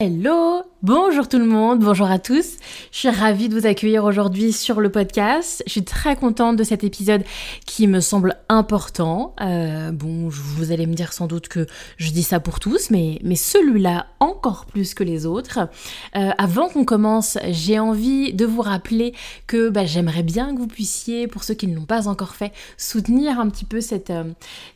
[0.00, 2.58] Hello Bonjour tout le monde, bonjour à tous.
[2.92, 5.60] Je suis ravie de vous accueillir aujourd'hui sur le podcast.
[5.66, 7.24] Je suis très contente de cet épisode
[7.66, 9.34] qui me semble important.
[9.40, 13.18] Euh, bon, vous allez me dire sans doute que je dis ça pour tous, mais,
[13.24, 15.68] mais celui-là encore plus que les autres.
[16.14, 19.14] Euh, avant qu'on commence, j'ai envie de vous rappeler
[19.48, 22.52] que bah, j'aimerais bien que vous puissiez, pour ceux qui ne l'ont pas encore fait,
[22.76, 24.22] soutenir un petit peu cette, euh,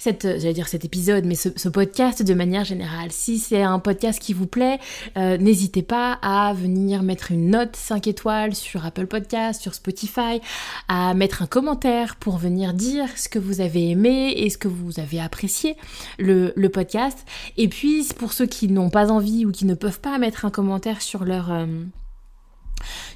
[0.05, 3.13] j'allais dire cet épisode, mais ce, podcast de manière générale.
[3.13, 4.81] Si c'est un podcast qui vous plaît,
[5.17, 10.41] n'hésitez pas à venir mettre une note 5 étoiles sur Apple Podcast, sur Spotify,
[10.89, 14.69] à mettre un commentaire pour venir dire ce que vous avez aimé et ce que
[14.69, 15.77] vous avez apprécié
[16.19, 17.27] le, podcast.
[17.57, 20.51] Et puis pour ceux qui n'ont pas envie ou qui ne peuvent pas mettre un
[20.51, 21.53] commentaire sur leur...
[21.53, 21.67] Euh,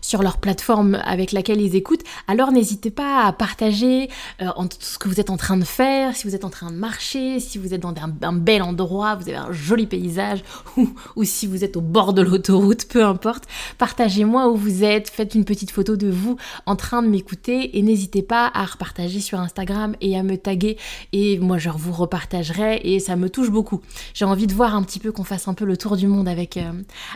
[0.06, 4.08] sur leur plateforme avec laquelle ils écoutent, alors n'hésitez pas à partager
[4.40, 4.46] euh,
[4.78, 7.40] ce que vous êtes en train de faire, si vous êtes en train de marcher,
[7.40, 10.44] si vous êtes dans un, bel endroit, vous avez un joli paysage,
[11.16, 13.44] ou, si vous êtes au bord de l'autoroute, peu importe.
[13.78, 17.82] Partagez-moi où vous êtes, faites une petite photo de vous en train de m'écouter et
[17.82, 20.76] n'hésitez pas à repartager sur Instagram et à me taguer
[21.12, 23.80] et moi je vous repartagerai et ça me touche beaucoup.
[24.14, 26.28] J'ai envie de voir un petit peu qu'on fasse un peu le tour du monde
[26.28, 26.72] avec, euh,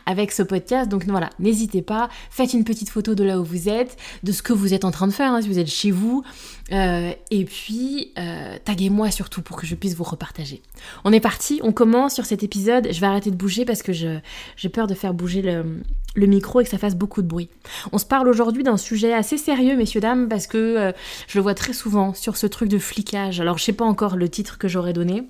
[0.07, 3.69] avec ce podcast, donc voilà, n'hésitez pas, faites une petite photo de là où vous
[3.69, 5.91] êtes, de ce que vous êtes en train de faire, hein, si vous êtes chez
[5.91, 6.25] vous,
[6.73, 10.63] euh, et puis euh, taguez-moi surtout pour que je puisse vous repartager.
[11.05, 13.93] On est parti, on commence sur cet épisode, je vais arrêter de bouger parce que
[13.93, 17.49] j'ai peur de faire bouger le, micro et que ça fasse beaucoup de bruit.
[17.93, 20.93] On se parle aujourd'hui d'un sujet assez sérieux, messieurs, dames, parce que euh,
[21.29, 23.41] je le vois très souvent sur ce truc de flicage.
[23.41, 25.25] Alors je sais pas encore le titre que j'aurais donné.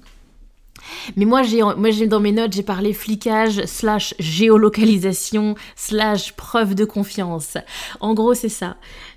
[1.17, 7.57] Mais moi, j'ai, dans mes notes, j'ai parlé flicage slash géolocalisation slash preuve de confiance.
[8.01, 8.77] En gros, c'est ça.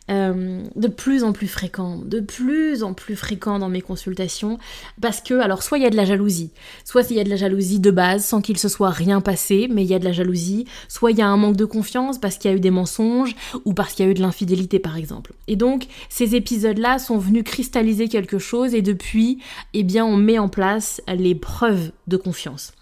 [0.09, 4.57] Euh, de plus en plus fréquent, de plus en plus fréquent dans mes consultations,
[4.99, 6.51] parce que, alors, soit il y a de la jalousie,
[6.83, 9.69] soit il y a de la jalousie de base, sans qu'il se soit rien passé,
[9.71, 12.19] mais il y a de la jalousie, soit il y a un manque de confiance
[12.19, 14.77] parce qu'il y a eu des mensonges, ou parce qu'il y a eu de l'infidélité,
[14.77, 15.31] par exemple.
[15.47, 19.39] Et donc, ces épisodes-là sont venus cristalliser quelque chose, et depuis,
[19.73, 22.73] eh bien, on met en place les preuves de confiance.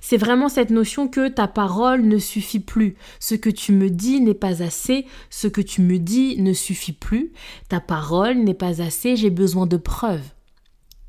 [0.00, 2.96] C'est vraiment cette notion que ta parole ne suffit plus.
[3.20, 5.06] Ce que tu me dis n'est pas assez.
[5.30, 7.32] Ce que tu me dis ne suffit plus.
[7.68, 9.16] Ta parole n'est pas assez.
[9.16, 10.32] J'ai besoin de preuves.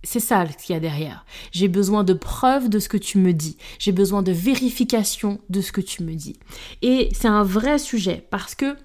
[0.04, 1.26] C'est ça ce qu'il y a derrière.
[1.52, 3.58] J'ai besoin de preuves de ce que tu me dis.
[3.80, 6.38] J'ai besoin de vérification de ce que tu me dis.
[6.82, 8.76] Et c'est un vrai sujet parce que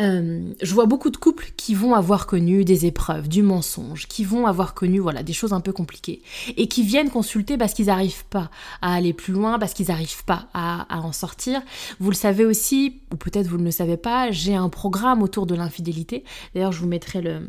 [0.00, 4.24] euh, je vois beaucoup de couples qui vont avoir connu des épreuves, du mensonge, qui
[4.24, 6.22] vont avoir connu voilà des choses un peu compliquées
[6.56, 8.50] et qui viennent consulter parce qu'ils n'arrivent pas
[8.80, 11.62] à aller plus loin, parce qu'ils n'arrivent pas à, en sortir.
[11.98, 15.46] Vous le savez aussi, ou peut-être vous ne le savez pas, j'ai un programme autour
[15.46, 16.22] de l'infidélité.
[16.54, 17.40] D'ailleurs, je vous mettrai le,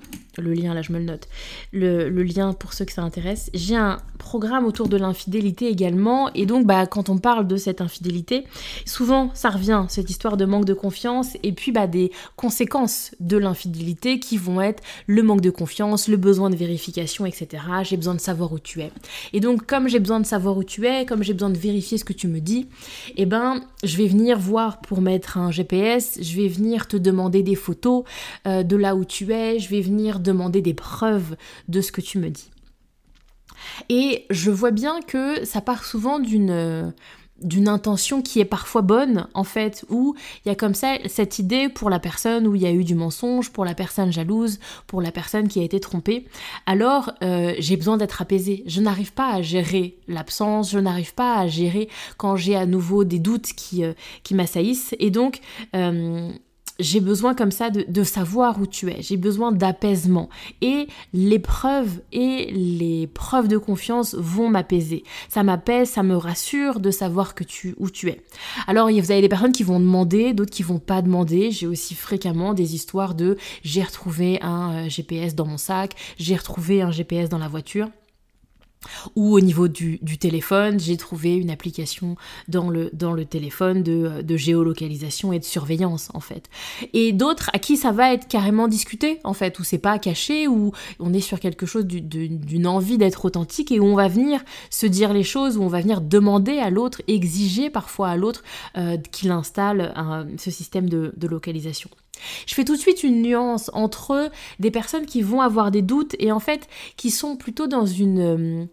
[0.53, 1.27] lien, là je me le note,
[1.71, 3.51] le, le lien pour ceux que ça intéresse.
[3.53, 7.81] J'ai un programme autour de l'infidélité également, et donc bah, quand on parle de cette
[7.81, 8.45] infidélité,
[8.85, 13.35] souvent ça revient, cette histoire de manque de confiance, et puis bah, des conséquences de
[13.35, 17.61] l'infidélité qui vont être le manque de confiance, le besoin de vérification, etc.
[17.83, 18.93] J'ai besoin de savoir où tu es.
[19.33, 21.97] Et donc, comme j'ai besoin de savoir où tu es, comme j'ai besoin de vérifier
[21.97, 22.69] ce que tu me dis,
[23.17, 27.43] eh ben, je vais venir voir pour mettre un GPS, je vais venir te demander
[27.43, 28.05] des photos
[28.47, 31.35] euh, de là où tu es, je vais venir demander des preuves
[31.67, 32.51] de ce que tu me dis.
[33.89, 36.93] Et je vois bien que ça part souvent d'une
[37.41, 40.15] d'une intention qui est parfois bonne en fait où
[40.45, 42.83] il y a comme ça cette idée pour la personne où il y a eu
[42.83, 46.25] du mensonge pour la personne jalouse pour la personne qui a été trompée.
[46.65, 48.63] Alors euh, j'ai besoin d'être apaisée.
[48.65, 50.39] Je n'arrive pas à gérer l'absence
[50.69, 53.93] je n'arrive pas à gérer quand j'ai à nouveau des doutes qui, euh,
[54.23, 54.95] qui m'assaillissent.
[54.99, 55.39] Et donc
[55.75, 56.31] euh,
[56.79, 60.29] j'ai besoin comme ça de, savoir où tu es, j'ai besoin d'apaisement.
[60.61, 65.03] Et les preuves et les preuves de confiance vont m'apaiser.
[65.27, 68.21] Ça m'apaise, ça me rassure de savoir que tu, où tu es.
[68.67, 71.51] Alors vous avez des personnes qui vont demander, d'autres qui vont pas demander.
[71.51, 76.35] J'ai aussi fréquemment des histoires de j'ai retrouvé un euh, GPS dans mon sac, j'ai
[76.35, 77.89] retrouvé un GPS dans la voiture.
[79.15, 82.15] Ou au niveau du, téléphone, j'ai trouvé une application
[82.47, 82.89] dans le,
[83.25, 86.49] téléphone de, de, géolocalisation et de surveillance en fait.
[86.93, 90.47] Et d'autres à qui ça va être carrément discuté en fait, où c'est pas caché,
[90.47, 94.43] où on est sur quelque chose d'une envie d'être authentique et où on va venir
[94.69, 98.43] se dire les choses, où on va venir demander à l'autre, exiger parfois à l'autre
[98.77, 99.93] euh, qu'il installe
[100.37, 101.89] ce système de localisation.
[102.45, 106.15] Je fais tout de suite une nuance entre des personnes qui vont avoir des doutes
[106.19, 106.67] et en fait
[106.97, 108.65] qui sont plutôt dans une euh,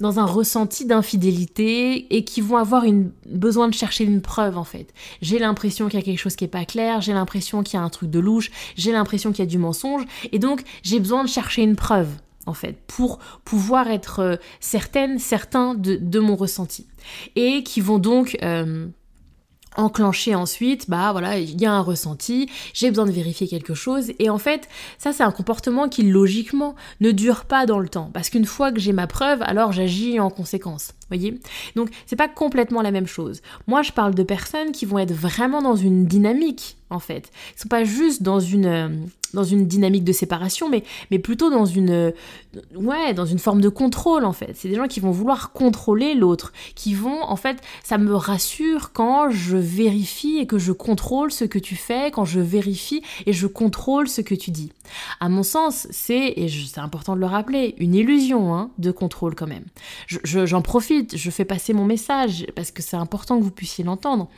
[0.00, 4.64] dans un ressenti d'infidélité et qui vont avoir une, besoin de chercher une preuve en
[4.64, 4.92] fait.
[5.20, 7.80] J'ai l'impression qu'il y a quelque chose qui est pas clair, j'ai l'impression qu'il y
[7.80, 10.98] a un truc de louche, j'ai l'impression qu'il y a du mensonge et donc j'ai
[10.98, 12.08] besoin de chercher une preuve
[12.46, 16.86] en fait pour pouvoir être euh, certaine, certain de, mon ressenti
[17.36, 18.88] et qui vont donc euh,
[19.76, 24.12] enclencher ensuite, bah voilà, il y a un ressenti, j'ai besoin de vérifier quelque chose.
[24.18, 24.68] Et en fait,
[24.98, 28.10] ça c'est un comportement qui logiquement ne dure pas dans le temps.
[28.12, 30.92] Parce qu'une fois que j'ai ma preuve, alors j'agis en conséquence.
[31.08, 31.40] Voyez?
[31.76, 33.42] Donc c'est pas complètement la même chose.
[33.66, 37.30] Moi je parle de personnes qui vont être vraiment dans une dynamique en fait.
[37.56, 38.88] Ils sont pas juste dans une euh,
[39.34, 42.10] dans une dynamique de séparation, mais, mais plutôt dans une, euh,
[42.74, 44.52] ouais, dans une forme de contrôle en fait.
[44.54, 48.92] C'est des gens qui vont vouloir contrôler l'autre, qui vont en fait, ça me rassure
[48.92, 53.32] quand je vérifie et que je contrôle ce que tu fais, quand je vérifie et
[53.32, 54.72] je contrôle ce que tu dis.
[55.20, 59.34] À mon sens, c'est, et c'est important de le rappeler, une illusion hein, de contrôle
[59.34, 59.64] quand même.
[60.06, 64.28] J'en profite, je fais passer mon message parce que c'est important que vous puissiez l'entendre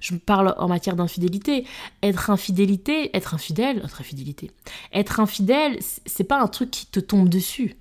[0.00, 1.64] je parle en matière d'infidélité.
[2.02, 4.50] Être infidélité, être infidèle, être infidélité.
[4.92, 7.76] Être infidèle, c'est pas un truc qui te tombe dessus.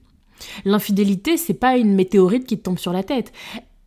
[0.66, 3.32] L'infidélité, c'est pas une météorite qui te tombe sur la tête.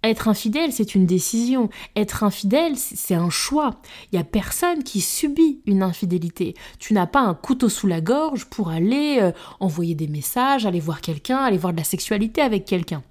[0.04, 1.70] Être infidèle, c'est une décision.
[1.96, 3.80] Être infidèle, c'est un choix.
[4.12, 6.54] Il y a personne qui subit une infidélité.
[6.78, 10.80] Tu n'as pas un couteau sous la gorge pour aller euh, envoyer des messages, aller
[10.80, 13.02] voir quelqu'un, aller voir de la sexualité avec quelqu'un.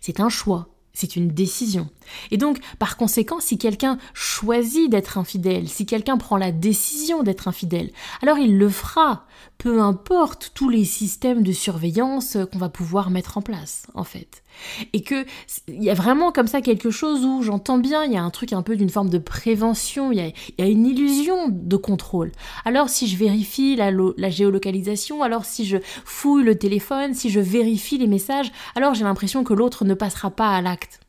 [0.00, 0.68] C'est un choix.
[0.92, 1.88] C'est une décision.
[2.30, 7.48] Et donc, par conséquent, si quelqu'un choisit d'être infidèle, si quelqu'un prend la décision d'être
[7.48, 7.90] infidèle,
[8.22, 9.26] alors il le fera,
[9.56, 14.42] peu importe tous les systèmes de surveillance qu'on va pouvoir mettre en place, en fait.
[14.92, 15.24] Et que
[15.68, 18.30] il y a vraiment comme ça quelque chose où j'entends bien, il y a un
[18.30, 22.32] truc un peu d'une forme de prévention, il y, a, une illusion de contrôle.
[22.64, 27.98] Alors si je vérifie la, géolocalisation, alors si je fouille le téléphone, si je vérifie
[27.98, 31.00] les messages, alors j'ai l'impression que l'autre ne passera pas à l'acte.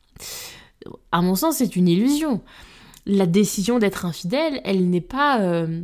[1.12, 2.40] À mon sens, c'est une illusion.
[3.06, 5.40] La décision d'être infidèle, elle n'est pas...
[5.40, 5.82] Euh,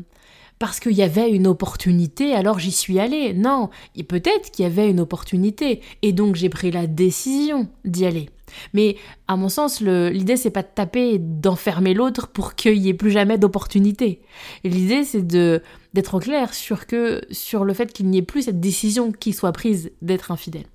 [0.58, 3.32] parce qu'il y avait une opportunité, alors j'y suis allée.
[3.34, 8.06] Non, et peut-être qu'il y avait une opportunité, et donc j'ai pris la décision d'y
[8.06, 8.31] aller.
[8.72, 8.96] Mais
[9.26, 12.94] à mon sens, l'idée c'est pas de taper et d'enfermer l'autre pour qu'il n'y ait
[12.94, 14.22] plus jamais d'opportunité.
[14.64, 15.62] L'idée c'est de
[15.94, 19.52] d'être clair sur que sur le fait qu'il n'y ait plus cette décision qui soit
[19.52, 20.66] prise d'être infidèle.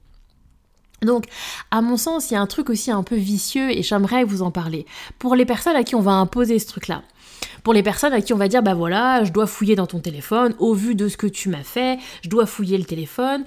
[1.03, 1.25] Donc,
[1.69, 4.41] à mon sens, il y a un truc aussi un peu vicieux et j'aimerais vous
[4.41, 4.85] en parler.
[5.19, 7.03] Pour les personnes à qui on va imposer ce truc-là,
[7.63, 9.99] pour les personnes à qui on va dire, bah voilà, je dois fouiller dans ton
[9.99, 13.43] téléphone, au vu de ce que tu m'as fait, je dois fouiller le téléphone.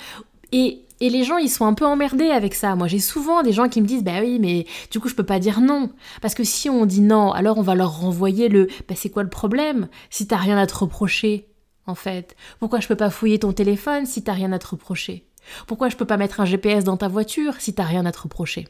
[0.53, 2.75] Et, et les gens, ils sont un peu emmerdés avec ça.
[2.75, 5.27] Moi, j'ai souvent des gens qui me disent, bah oui, mais du coup, je peux
[5.27, 5.91] pas dire non.
[6.23, 9.23] Parce que si on dit non, alors on va leur renvoyer le, bah c'est quoi
[9.23, 11.49] le problème si t'as rien à te reprocher,
[11.87, 12.37] en fait?
[12.59, 15.27] Pourquoi je peux pas fouiller ton téléphone si t'as rien à te reprocher?
[15.67, 18.21] Pourquoi je peux pas mettre un GPS dans ta voiture si t'as rien à te
[18.21, 18.67] reprocher?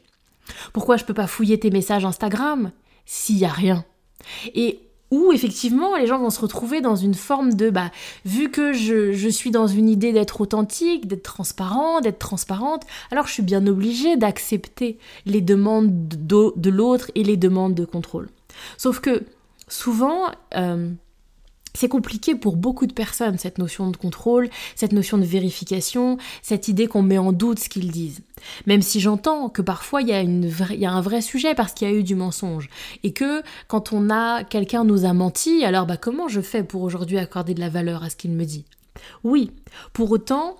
[0.73, 2.71] Pourquoi je peux pas fouiller tes messages Instagram
[3.05, 3.85] s'il y a rien?
[4.53, 7.91] Et où effectivement les gens vont se retrouver dans une forme de bah
[8.25, 13.33] vu que je, suis dans une idée d'être authentique, d'être transparent, d'être transparente, alors je
[13.33, 18.29] suis bien obligée d'accepter les demandes de, de l'autre et les demandes de contrôle.
[18.77, 19.23] Sauf que
[19.67, 20.89] souvent euh,
[21.77, 26.67] c'est compliqué pour beaucoup de personnes, cette notion de contrôle, cette notion de vérification, cette
[26.67, 28.21] idée qu'on met en doute ce qu'ils disent.
[28.65, 31.93] Même si j'entends que parfois il y, a un vrai sujet parce qu'il y a
[31.93, 32.69] eu du mensonge.
[33.03, 36.81] Et que quand on a quelqu'un nous a menti, alors bah comment je fais pour
[36.81, 38.65] aujourd'hui accorder de la valeur à ce qu'il me dit?
[39.23, 39.51] Oui,
[39.93, 40.57] pour autant,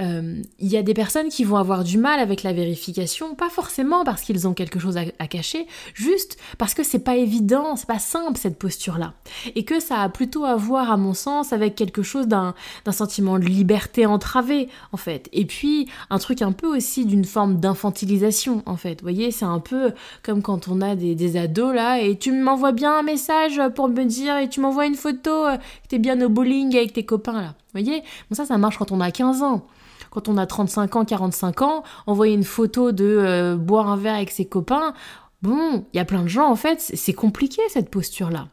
[0.00, 3.50] euh, il y a des personnes qui vont avoir du mal avec la vérification, pas
[3.50, 7.86] forcément parce qu'ils ont quelque chose à, cacher, juste parce que c'est pas évident, c'est
[7.86, 9.14] pas simple cette posture-là.
[9.54, 12.54] Et que ça a plutôt à voir, à mon sens, avec quelque chose d'un
[12.90, 15.28] sentiment de liberté entravée, en fait.
[15.32, 19.00] Et puis, un truc un peu aussi d'une forme d'infantilisation, en fait.
[19.00, 22.32] Vous voyez, c'est un peu comme quand on a des, des ados là, et tu
[22.32, 25.98] m'envoies bien un message pour me dire, et tu m'envoies une photo euh, que t'es
[25.98, 27.54] bien au bowling avec tes copains là.
[27.74, 28.02] Vous voyez?
[28.30, 29.66] Bon, ça, ça marche quand on a 15 ans
[30.10, 34.14] quand on a 35 ans, 45 ans, envoyer une photo de euh, boire un verre
[34.14, 34.94] avec ses copains,
[35.42, 38.48] bon, il y a plein de gens, en fait, c'est compliqué cette posture-là.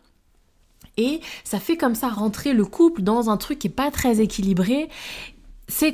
[0.97, 4.21] Et ça fait comme ça rentrer le couple dans un truc qui est pas très
[4.21, 4.89] équilibré.
[5.67, 5.91] C'est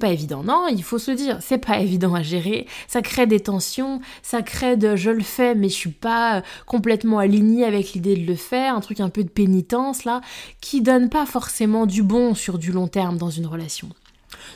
[0.00, 0.68] pas évident non?
[0.70, 2.66] Il faut se dire c'est pas évident à gérer.
[2.88, 7.18] Ça crée des tensions ça crée de je le fais mais je suis pas complètement
[7.18, 8.74] alignée avec l'idée de le faire.
[8.74, 10.22] Un truc un peu de pénitence là
[10.62, 13.90] qui donne pas forcément du bon sur du long terme dans une relation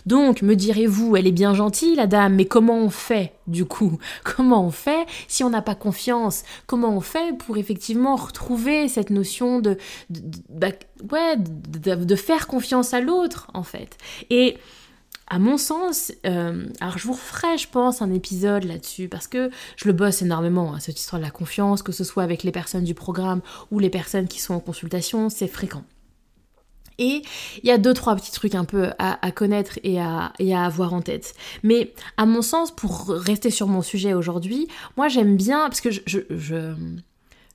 [0.07, 3.99] donc, me direz-vous, elle est bien gentille, la dame, mais comment on fait, du coup?
[4.25, 9.11] Comment on fait si on n'a pas confiance Comment on fait pour effectivement retrouver cette
[9.11, 9.79] notion de,
[10.49, 10.71] bah,
[12.17, 13.97] faire confiance à l'autre, en fait?
[14.31, 14.59] Et
[15.29, 19.51] à mon sens, euh, alors je vous referai, je pense, un épisode là-dessus, parce que
[19.77, 22.53] je le bosse énormément, hein, cette histoire de la confiance, que ce soit avec les
[22.53, 25.85] personnes du programme ou les personnes qui sont en consultation, c'est fréquent.
[26.99, 27.23] Et
[27.63, 31.03] il y a deux, trois petits trucs un peu à, connaître et à, avoir en
[31.03, 31.35] tête.
[31.63, 35.91] Mais à mon sens, pour rester sur mon sujet aujourd'hui, moi j'aime bien, parce que
[35.91, 36.19] je,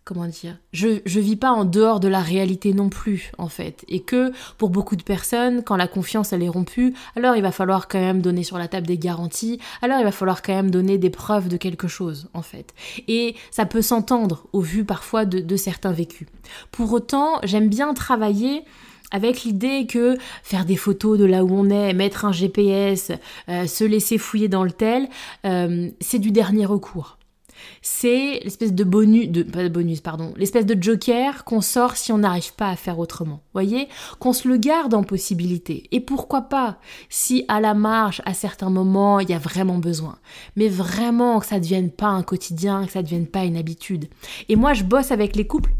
[0.08, 3.84] comment dire, je, je vis pas en dehors de la réalité non plus, en fait.
[3.90, 7.52] Et que pour beaucoup de personnes, quand la confiance elle est rompue, alors il va
[7.52, 10.72] falloir quand même donner sur la table des garanties, alors il va falloir quand même
[10.72, 12.74] donner des preuves de quelque chose, en fait.
[13.10, 16.28] Et ça peut s'entendre au vu parfois de certains vécus.
[16.72, 18.64] Pour autant, j'aime bien travailler
[19.12, 23.12] avec l'idée que faire des photos de là où on est, mettre un GPS,
[23.50, 25.08] euh, se laisser fouiller dans le tel,
[25.46, 27.18] euh, c'est du dernier recours.
[27.82, 32.20] C'est l'espèce de bonus, pas de bonus, pardon, l'espèce de joker qu'on sort si on
[32.20, 33.42] n'arrive pas à faire autrement.
[33.54, 33.88] Voyez,
[34.20, 35.88] qu'on se le garde en possibilité.
[35.92, 36.78] Et pourquoi pas,
[37.10, 40.18] si à la marge, à certains moments, il y a vraiment besoin.
[40.56, 43.58] Mais vraiment que ça ne devienne pas un quotidien, que ça ne devienne pas une
[43.58, 44.06] habitude.
[44.50, 45.74] Et moi, je bosse avec les couples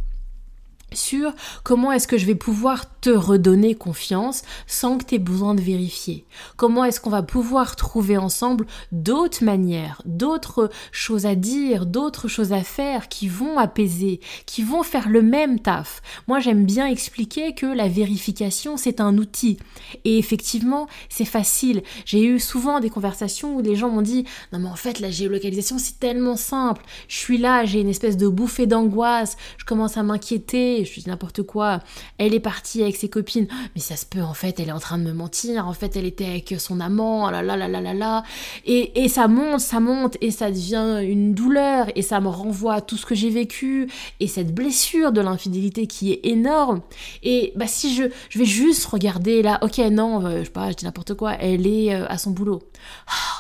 [0.94, 5.54] sur comment est-ce que je vais pouvoir te redonner confiance sans que tu aies besoin
[5.54, 6.26] de vérifier.
[6.56, 12.54] Comment est-ce qu'on va pouvoir trouver ensemble d'autres manières, d'autres choses à dire, d'autres choses
[12.54, 16.02] à faire qui vont apaiser, qui vont faire le même taf.
[16.28, 19.58] Moi, j'aime bien expliquer que la vérification, c'est un outil.
[20.06, 21.84] Et effectivement, c'est facile.
[22.06, 25.12] J'ai eu souvent des conversations où les gens m'ont dit "Non mais en fait, la
[25.12, 26.84] géolocalisation, c'est tellement simple.
[27.08, 31.08] Je suis là, j'ai une espèce de bouffée d'angoisse, je commence à m'inquiéter je dis
[31.08, 31.82] n'importe quoi,
[32.18, 34.80] elle est partie avec ses copines, mais ça se peut, en fait, elle est en
[34.80, 37.82] train de me mentir, en fait, elle était avec son amant, là là là là
[37.82, 38.24] là là,
[38.66, 42.76] et, et ça monte, ça monte, et ça devient une douleur, et ça me renvoie
[42.76, 46.82] à tout ce que j'ai vécu, et cette blessure de l'infidélité qui est énorme,
[47.24, 50.72] et bah si je, je vais juste regarder là, ok, non, euh, je sais pas,
[50.72, 52.62] je dis n'importe quoi, elle est euh, à son boulot.
[53.10, 53.37] Oh,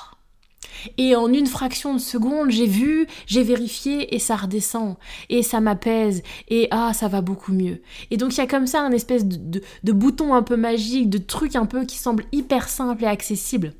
[0.97, 4.95] et en une fraction de seconde, j'ai vu, j'ai vérifié et ça redescend.
[5.29, 6.23] Et ça m'apaise.
[6.49, 7.81] Et ah, ça va beaucoup mieux.
[8.11, 11.09] Et donc il y a comme ça un espèce de, de bouton un peu magique,
[11.09, 13.73] de truc un peu qui semble hyper simple et accessible.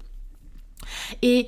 [1.22, 1.48] Et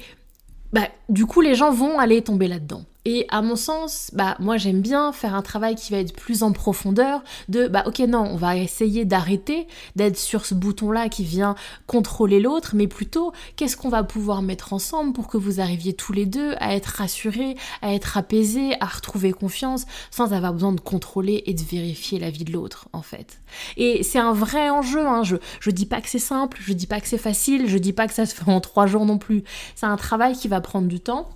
[0.74, 2.84] bah, du coup, les gens vont aller tomber là-dedans.
[3.06, 6.44] Et à mon sens, bah moi j'aime bien faire un travail qui va être plus
[6.44, 11.24] en profondeur de bah ok non, on va essayer d'arrêter d'être sur ce bouton-là qui
[11.24, 11.56] vient
[11.88, 16.12] contrôler l'autre, mais plutôt qu'est-ce qu'on va pouvoir mettre ensemble pour que vous arriviez tous
[16.12, 20.82] les deux à être rassurés, à être apaisés, à retrouver confiance sans avoir besoin de
[20.82, 23.40] contrôler et de vérifier la vie de l'autre en fait.
[23.78, 25.24] Et c'est un vrai enjeu, hein.
[25.24, 27.94] je, je dis pas que c'est simple, je dis pas que c'est facile, je dis
[27.94, 29.44] pas que ça se fait en trois jours non plus.
[29.76, 31.30] C'est un travail qui va prendre du temps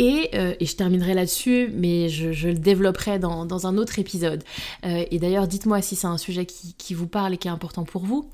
[0.00, 4.44] euh, et, je terminerai là-dessus, mais je, le développerai dans, un autre épisode.
[4.84, 7.84] Euh, et d'ailleurs, dites-moi si c'est un sujet qui, vous parle et qui est important
[7.84, 8.28] pour vous.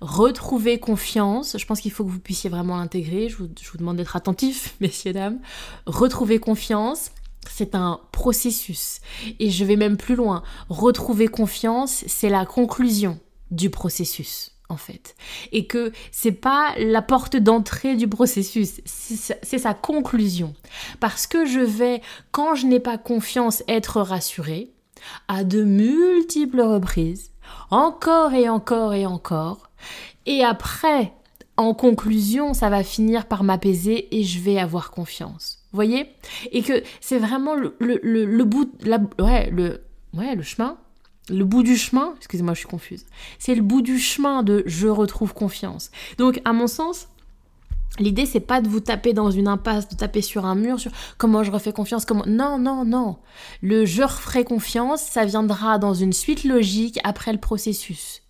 [0.00, 3.28] Retrouver confiance, je pense qu'il faut que vous puissiez vraiment l'intégrer.
[3.28, 5.38] Je vous, demande d'être attentif, messieurs, dames.
[5.86, 7.10] Retrouver confiance,
[7.48, 9.00] c'est un processus.
[9.38, 10.42] Et je vais même plus loin.
[10.68, 13.18] Retrouver confiance, c'est la conclusion
[13.50, 15.16] du processus en fait.
[15.52, 20.54] Et que c'est pas la porte d'entrée du processus, c'est sa conclusion.
[21.00, 24.70] Parce que je vais, quand je n'ai pas confiance, être rassurée,
[25.28, 27.32] à de multiples reprises,
[27.70, 29.70] encore et encore et encore,
[30.26, 31.12] et après,
[31.56, 35.58] en conclusion, ça va finir par m'apaiser et je vais avoir confiance.
[35.72, 36.10] Voyez?
[36.52, 38.70] Et que c'est vraiment le, le, le, bout,
[39.18, 39.82] ouais, le,
[40.14, 40.78] ouais, le chemin
[41.30, 43.04] le bout du chemin, excusez-moi, je suis confuse.
[43.38, 45.90] C'est le bout du chemin de je retrouve confiance.
[46.18, 47.08] Donc, à mon sens,
[47.98, 50.92] L'idée, c'est pas de vous taper dans une impasse, de taper sur un mur, sur
[51.16, 52.24] comment je refais confiance, comment.
[52.26, 53.16] Non, non, non.
[53.60, 58.22] Le je referai confiance, ça viendra dans une suite logique après le processus.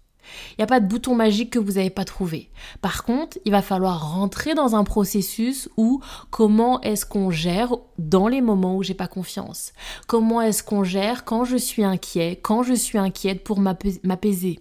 [0.52, 2.50] Il n'y a pas de bouton magique que vous n'avez pas trouvé.
[2.80, 8.28] Par contre, il va falloir rentrer dans un processus où comment est-ce qu'on gère dans
[8.28, 9.72] les moments où j'ai pas confiance?
[10.06, 14.60] Comment est-ce qu'on gère quand je suis inquiet, quand je suis inquiète pour m'apaiser?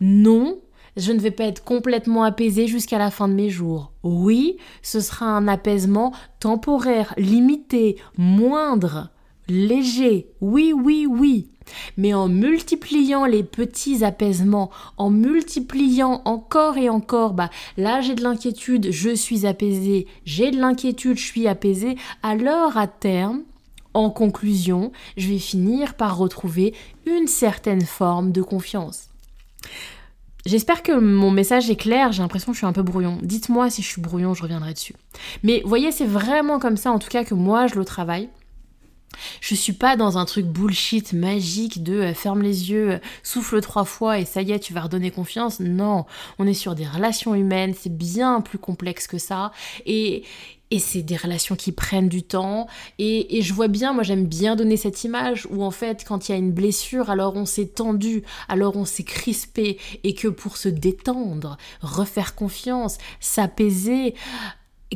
[0.00, 0.58] Non,
[0.96, 3.92] je ne vais pas être complètement apaisée jusqu'à la fin de mes jours.
[4.02, 9.10] Oui, ce sera un apaisement temporaire, limité, moindre,
[9.48, 10.30] léger.
[10.40, 11.50] Oui, oui, oui.
[11.96, 18.22] Mais en multipliant les petits apaisements, en multipliant encore et encore, bah là j'ai de
[18.22, 23.42] l'inquiétude, je suis apaisé, j'ai de l'inquiétude, je suis apaisé, alors à terme,
[23.94, 26.74] en conclusion, je vais finir par retrouver
[27.06, 29.08] une certaine forme de confiance.
[30.46, 33.18] J'espère que mon message est clair, j'ai l'impression que je suis un peu brouillon.
[33.22, 34.94] Dites-moi si je suis brouillon, je reviendrai dessus.
[35.42, 38.28] Mais voyez, c'est vraiment comme ça en tout cas que moi je le travaille.
[39.40, 43.60] Je suis pas dans un truc bullshit magique de euh, ferme les yeux, euh, souffle
[43.60, 45.60] trois fois et ça y est, tu vas redonner confiance.
[45.60, 46.06] Non,
[46.38, 49.52] on est sur des relations humaines, c'est bien plus complexe que ça.
[49.86, 50.24] Et,
[50.70, 52.66] et c'est des relations qui prennent du temps.
[52.98, 56.28] Et, et je vois bien, moi j'aime bien donner cette image où en fait quand
[56.28, 60.28] il y a une blessure, alors on s'est tendu, alors on s'est crispé et que
[60.28, 64.14] pour se détendre, refaire confiance, s'apaiser,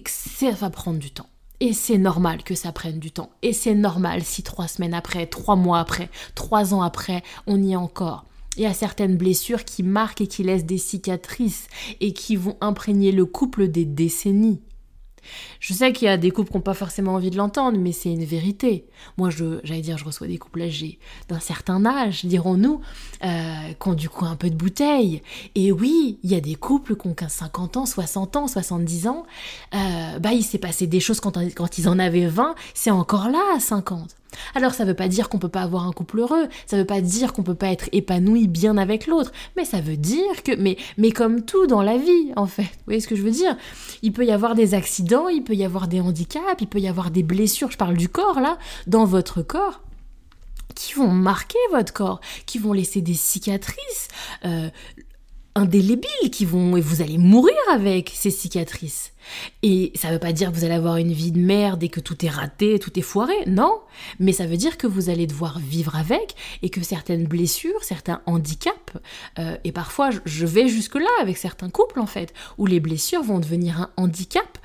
[0.07, 1.29] ça va prendre du temps.
[1.61, 3.31] Et c'est normal que ça prenne du temps.
[3.43, 7.73] Et c'est normal si trois semaines après, trois mois après, trois ans après, on y
[7.73, 8.25] est encore.
[8.57, 11.67] Il y a certaines blessures qui marquent et qui laissent des cicatrices
[12.01, 14.61] et qui vont imprégner le couple des décennies.
[15.61, 17.93] Je sais qu'il y a des couples qui n'ont pas forcément envie de l'entendre, mais
[17.93, 18.85] c'est une vérité.
[19.17, 22.81] Moi, j'allais dire, je reçois des couples âgés d'un certain âge, dirons-nous,
[23.25, 23.29] euh,
[23.81, 25.23] qui ont du coup un peu de bouteille.
[25.55, 29.25] Et oui, il y a des couples qui ont 50 ans, 60 ans, 70 ans.
[29.75, 33.29] Euh, bah, il s'est passé des choses quand, quand ils en avaient 20, c'est encore
[33.29, 34.17] là à 50.
[34.55, 37.01] Alors ça veut pas dire qu'on peut pas avoir un couple heureux, ça veut pas
[37.01, 40.77] dire qu'on peut pas être épanoui bien avec l'autre, mais ça veut dire que mais
[40.97, 42.63] mais comme tout dans la vie en fait.
[42.63, 43.57] Vous voyez ce que je veux dire?
[44.03, 46.89] Il peut y avoir des accidents, il peut y avoir des handicaps, il peut y
[46.89, 49.81] avoir des blessures, je parle du corps là, dans votre corps
[50.75, 54.09] qui vont marquer votre corps, qui vont laisser des cicatrices
[54.45, 54.69] euh,
[55.55, 59.13] indélébiles, qui vont et vous allez mourir avec ces cicatrices.
[59.63, 61.89] Et ça ne veut pas dire que vous allez avoir une vie de merde et
[61.89, 63.81] que tout est raté, tout est foiré, non.
[64.19, 68.23] Mais ça veut dire que vous allez devoir vivre avec et que certaines blessures, certains
[68.27, 68.95] handicaps,
[69.39, 73.39] euh, et parfois je vais jusque-là avec certains couples en fait, où les blessures vont
[73.39, 74.59] devenir un handicap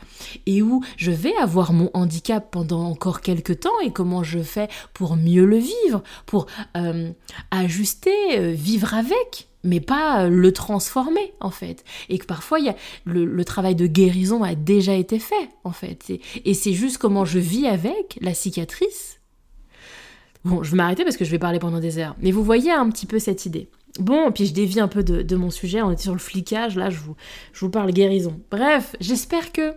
[0.45, 4.67] et où je vais avoir mon handicap pendant encore quelques temps et comment je fais
[4.93, 7.11] pour mieux le vivre, pour euh,
[7.51, 11.83] ajuster, euh, vivre avec mais pas euh, le transformer en fait.
[12.09, 16.11] Et que parfois y a, le, travail de guérison a déjà été fait en fait.
[16.45, 19.19] Et, c'est juste comment je vis avec la cicatrice.
[20.45, 22.15] Bon, je vais m'arrêter parce que je vais parler pendant des heures.
[22.19, 23.69] Mais vous voyez un petit peu cette idée.
[23.99, 26.75] Bon, puis je dévie un peu de, de mon sujet, on était sur le flicage,
[26.75, 27.15] là je vous,
[27.53, 28.39] je vous parle guérison.
[28.51, 29.73] Bref, j'espère que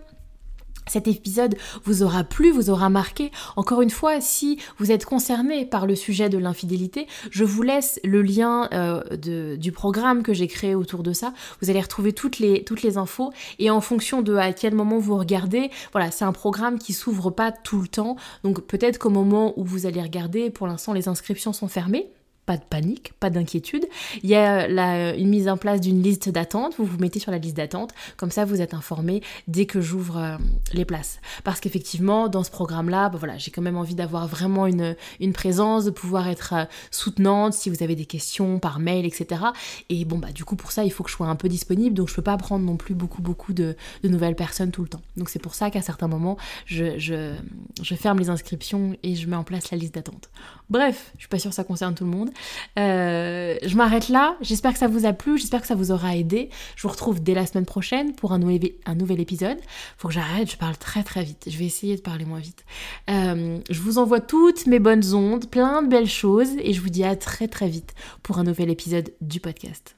[0.93, 3.31] cet épisode vous aura plu, vous aura marqué.
[3.55, 7.99] Encore une fois, si vous êtes concerné par le sujet de l'infidélité, je vous laisse
[8.03, 11.33] le lien euh, du programme que j'ai créé autour de ça.
[11.61, 14.99] Vous allez retrouver toutes les, toutes les infos et en fonction de à quel moment
[14.99, 18.15] vous regardez, voilà, c'est un programme qui s'ouvre pas tout le temps.
[18.43, 22.07] Donc peut-être qu'au moment où vous allez regarder, pour l'instant les inscriptions sont fermées
[22.45, 23.85] pas de panique, pas d'inquiétude.
[24.21, 26.75] Il y a la, une mise en place d'une liste d'attente.
[26.77, 27.91] Vous vous mettez sur la liste d'attente.
[28.17, 30.37] Comme ça, vous êtes informé dès que j'ouvre euh,
[30.73, 31.19] les places.
[31.43, 34.95] Parce qu'effectivement, dans ce programme-là, bah voilà, j'ai quand même envie d'avoir vraiment une,
[35.33, 39.41] présence, de pouvoir être euh, soutenante si vous avez des questions par mail, etc.
[39.89, 41.95] Et bon, bah du coup, pour ça, il faut que je sois un peu disponible.
[41.95, 45.01] Donc, je peux pas prendre non plus beaucoup, beaucoup de, nouvelles personnes tout le temps.
[45.15, 49.35] Donc, c'est pour ça qu'à certains moments, je, je, ferme les inscriptions et je mets
[49.35, 50.29] en place la liste d'attente.
[50.69, 52.31] Bref, je suis pas sûre que ça concerne tout le monde.
[52.79, 54.37] Euh, je m'arrête là.
[54.41, 55.37] J'espère que ça vous a plu.
[55.37, 56.49] J'espère que ça vous aura aidé.
[56.75, 59.57] Je vous retrouve dès la semaine prochaine pour un, nouvel, épisode.
[59.97, 60.51] Faut que j'arrête.
[60.51, 61.47] Je parle très très vite.
[61.49, 62.65] Je vais essayer de parler moins vite.
[63.09, 66.89] Euh, je vous envoie toutes mes bonnes ondes, plein de belles choses et je vous
[66.89, 69.95] dis à très très vite pour un nouvel épisode du podcast.